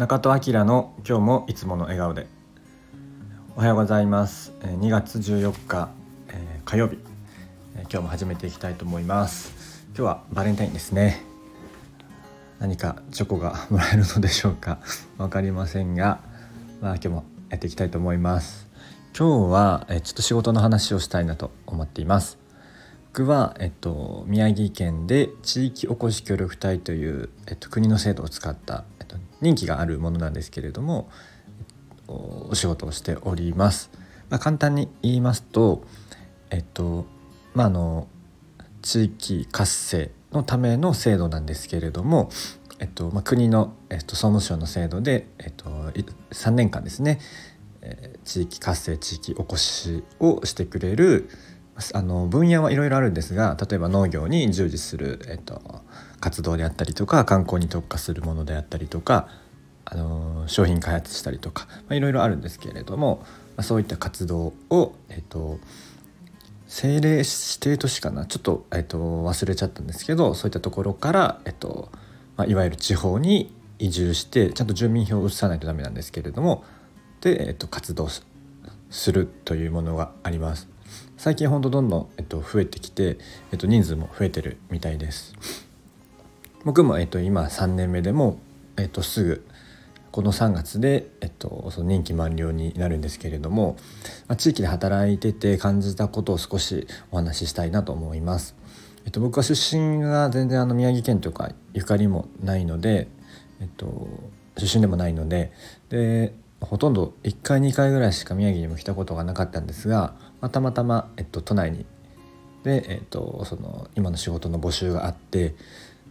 [0.00, 2.26] 中戸明の今日もいつもの笑顔で。
[3.54, 4.54] おはようございます。
[4.62, 5.90] 2月14日
[6.64, 6.96] 火曜日。
[7.74, 9.84] 今日も始めていきたいと思います。
[9.88, 11.20] 今日はバレンタインですね。
[12.60, 14.78] 何かチョコがもらえるのでしょうか。
[15.18, 16.20] わかりませんが
[16.80, 18.70] まあ今日もやっていきたいと思います。
[19.14, 22.38] 今日はちょっと仕事の話をしたいなと思っています。
[23.12, 28.84] 僕は、えっと、宮城県で地域おこし協力隊という、えっと、国の制度を使った
[29.40, 31.10] 任期があるものなんですけれども
[32.06, 33.90] お仕事をしております。
[34.28, 35.84] まあ、簡単に言いますと、
[36.50, 37.06] えっと
[37.54, 38.08] まあ、あの
[38.82, 42.30] 地域活性のための制度なんですけれども、
[42.78, 45.66] えっとまあ、国の、えっと、総務省の制度で、えっと、
[46.30, 47.20] 3年間ですね、
[47.82, 51.28] えー、地域活性地域おこしをしてくれる
[51.94, 55.82] あの分野はいろいろあるんですが例えば農業に従事する、えっと、
[56.20, 59.28] 活動であったりとか観光に特化するものであったりとか
[59.86, 63.22] あの商品開発したりとか、いろいろあるんですけれども、
[63.56, 65.58] まあ、そういった活動を、えっと、
[66.66, 67.24] 政令指
[67.58, 68.24] 定都市かな？
[68.26, 71.88] ちょっと,、えっと忘れちゃったんですけどそういったところから、えっと
[72.36, 76.62] まあ、いわゆる地方に移住してちゃんと住民票を移さないとダメなんですけれども
[77.22, 78.08] で、えっと、活動
[78.90, 80.68] するというものがあります。
[81.16, 83.18] 最近ほんとどんどん、えっと、増えてきて、
[83.52, 85.34] えっと、人数も増えてるみたいです。
[86.64, 88.38] 僕も、えっと、今3年目でも、
[88.76, 89.46] えっと、すぐ
[90.10, 93.76] この3月で、えっと、その任期満了になるんですけれども、
[94.26, 98.56] まあ、地域で働いてて感じたことを少しお話ししたいなと思います。
[99.04, 103.08] えっと、僕は出身が全然あの宮城県とかゆかりもないので、
[103.60, 104.08] えっと、
[104.58, 105.52] 出身でもないので
[105.88, 111.86] でほとんど1回2回ぐらいしか宮城にも来たことがなかったんですが、まあ、たまたま、えっと、都内に。
[112.62, 115.54] で、えっと、その今の仕事の募集があって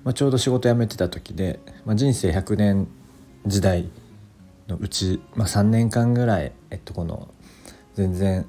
[0.04, 2.88] まあ、ちょうど仕事辞めてた時で、まあ、人生100年
[3.46, 3.90] 時代
[4.68, 7.28] のうち、まあ、3年間ぐらい、えっと、この
[7.96, 8.46] 全然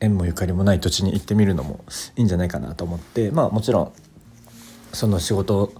[0.00, 1.84] 縁もゆかりもない土地に行ってみるのも
[2.16, 3.92] いいんじゃないかなと思ってまあもちろん
[4.92, 5.72] その仕事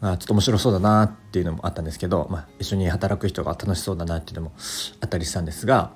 [0.00, 4.52] がちょっと面白そうだなっていうのもあったんですけど、まあ、一緒に働く人が楽しそうだなっていうのも
[5.00, 5.92] あったりしたんですが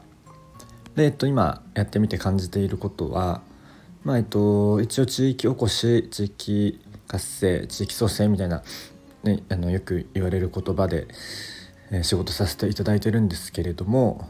[0.97, 3.43] で、えっと、今やってみて感じていることは、
[4.03, 8.63] まあえっと、一応地域おこし地域活性地域創生みたいな、
[9.23, 11.07] ね、あのよく言われる言葉で、
[11.91, 14.27] えー、仕事させていただいてるんですけれども、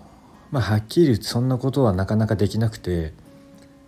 [0.50, 3.12] まあ、はっきり言ってそんなことはなかなかできなくて、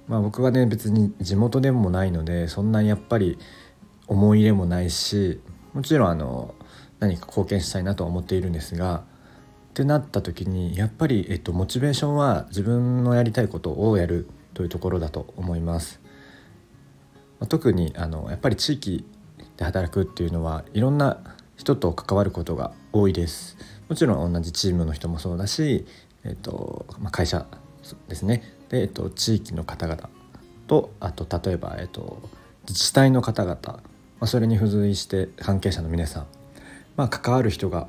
[0.06, 3.38] まあ、僕はね別に地元でもないのでそんなにやっぱり
[4.06, 5.41] 思い入れもないし
[5.75, 6.55] もちろんあの
[7.00, 9.05] 何か貢献したいなとは思っているんですが
[9.78, 16.00] ってなった時にやっぱり、えっと、モチベーションは自分のやりたいことをやるというところだと思います。
[17.49, 19.06] 特にあのやっぱり地域
[19.56, 21.21] で働くっていうのはいろんな
[21.56, 23.56] 人と関わることが多いです
[23.88, 25.87] もちろん同じチームの人もそうだし、
[26.25, 27.47] えっとまあ、会社
[28.09, 30.11] ですねで、えっと、地域の方々
[30.67, 32.21] とあと例えば、えっと、
[32.69, 33.83] 自治体の方々、ま
[34.22, 36.27] あ、それに付随して関係者の皆さん、
[36.97, 37.87] まあ、関わる人が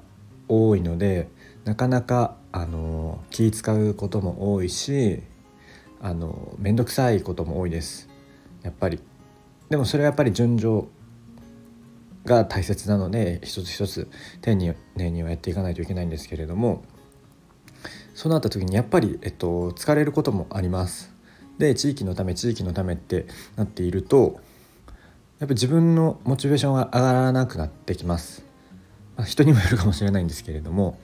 [0.47, 1.27] 多いので
[1.69, 5.21] なかなかあの気使うことも多いし
[6.01, 8.09] あの面倒くさいことも多いです
[8.63, 8.99] やっぱり
[9.69, 10.87] でもそれはやっぱり順序
[12.25, 14.09] が大切なので一つ一つ
[14.41, 14.75] 丁寧
[15.11, 16.83] にはやっていかないといけないんですけれども
[18.15, 21.13] そうなった時にやっぱり、えっと、疲れることもあります。
[21.59, 24.39] で地域のため地域のためってなっていると
[25.37, 28.43] やっぱ自分のモチベーションが上がらなくなってきます。
[29.15, 30.97] まあ、人にもよるかもしれないんですけれども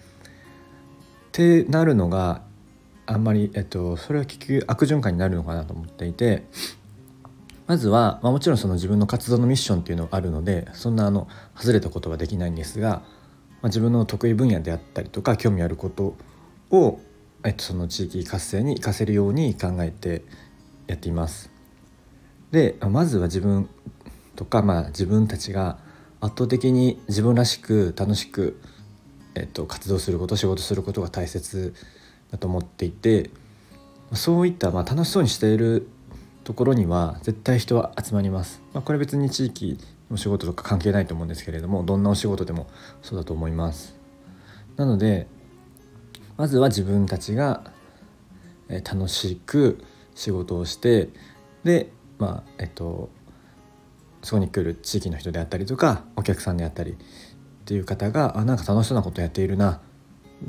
[1.36, 2.44] ってなるのが
[3.06, 6.46] あんまり、えっと、それは結局悪循環になるのかなと思っていて
[7.68, 13.04] まずは、まあ、もちろんその自分の活動のミッションっていうのがあるのでそんなあの外れたことはできないんですが、ま
[13.64, 16.16] あ、自分の得意分野であったりとか興味あること
[16.72, 17.02] を、
[17.44, 20.24] えっと、その地域活性に生かせるように考えて
[20.88, 21.52] やっています。
[22.52, 23.68] でまずは自分
[24.38, 25.80] とか、まあ、自分たちが
[26.22, 28.62] 圧倒的に自分らしく楽しく、
[29.36, 31.74] えっと、活動すること仕事することが大切
[32.32, 33.30] だと思っていて
[34.14, 35.88] そういった、まあ、楽しそうにしている
[36.44, 38.62] ところには絶対人は集まります。
[38.74, 39.80] まあ、これ別に地域
[40.12, 42.68] の仕事とか関係ないと思うんですけれどもどんなお仕事でも
[43.02, 43.96] そうだと思います。
[44.78, 45.28] なので
[46.38, 47.72] まずは自分たちが
[48.70, 49.84] 楽しく
[50.16, 51.10] 仕事をして
[51.64, 53.10] でまあえっと
[54.22, 56.98] そこに来る地域の人であったりとかお客さんであったり
[57.66, 59.82] っていう方があなんか楽しそうなことやっているな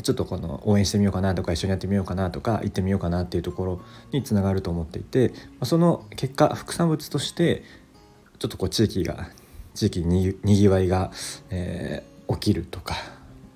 [0.02, 3.80] ちょっとこの応援してみようかなとか一緒にやってみようかなとか行ってみようかなっていうところ
[4.12, 5.32] につながると思っていて
[5.62, 7.62] その結果副産物として
[8.38, 9.30] ちょっとこう地域が
[9.74, 11.10] 地域ににぎわいが、
[11.48, 12.96] えー、起きるとか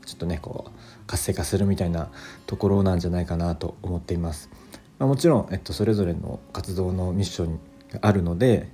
[0.07, 2.09] ちょっとねこう活性化するみたいな
[2.47, 4.49] ところなんじゃないかなと思っています。
[4.99, 7.59] まあ、もちろん、えっと、それぞれの活動のミッション
[7.91, 8.69] があるので、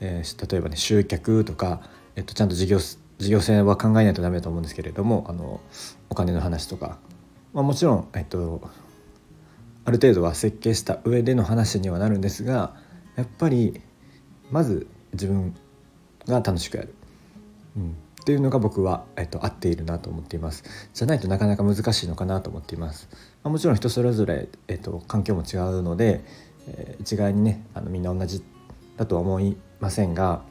[0.00, 1.80] えー、例えばね集客とか、
[2.16, 2.78] えっと、ちゃんと事業
[3.24, 5.60] 事業性は考えないとダメだと思うんですけれどもあの
[6.10, 6.98] お金の話とか、
[7.54, 8.70] まあ、もちろん、えっと、
[9.84, 12.76] ある程度は設計した上での話にはなるんですが
[13.16, 13.80] やっぱり
[14.50, 15.54] まず自分
[16.26, 16.94] が楽しくやる、
[17.78, 20.64] うん、っていうのが僕は、えっと、合っているなと思っています。
[20.92, 23.08] じゃないとなかなか難しいのかなと思っています、
[23.42, 26.24] まあ、もちろん人それぞれ、えっと、環境も違うので、
[26.68, 28.44] えー、一概にねあのみんな同じ
[28.96, 30.42] だとは思いませんが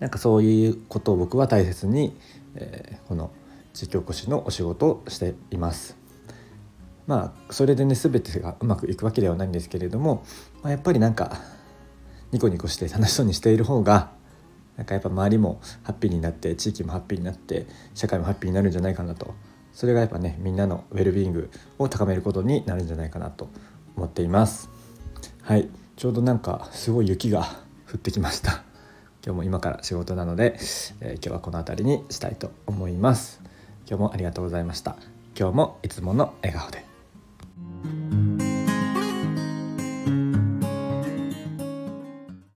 [0.00, 2.16] なんかそういうことを僕は大切に、
[2.56, 3.30] えー、この
[3.72, 5.96] 地域おこしのお仕事をしています。
[7.06, 10.24] まあそれでね全てがうまくいくわけではないんですけれども、
[10.62, 11.38] まあ、やっぱりなんか
[12.32, 14.10] ニコニコして楽しそうにしている方が
[14.76, 19.34] なんかやっぱ周りもハッピーになって地域もハッピーになって社会もハッピーになるんじゃないかなと。
[19.72, 23.48] それがやっぱねみんなのウェルビーイングを高めることになるんじゃないかなと
[23.96, 24.70] 思っています。
[25.42, 25.68] はい。
[25.96, 27.42] ちょうどなんかすごい雪が
[27.92, 28.64] 降ってきました。
[29.24, 30.56] 今日も今から仕事なので、
[31.00, 33.40] えー、今日はこの辺りにしたいと思います。
[33.88, 34.96] 今日もありがとうございました。
[35.38, 36.93] 今日もいつもの笑顔で。